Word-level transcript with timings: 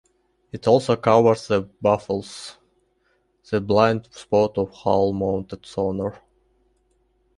It 0.51 0.67
also 0.67 0.95
covers 0.95 1.47
the 1.47 1.61
baffles, 1.79 2.57
the 3.51 3.61
blind 3.61 4.09
spot 4.11 4.57
of 4.57 4.71
hull 4.71 5.13
mounted 5.13 5.63
sonar. 5.63 6.19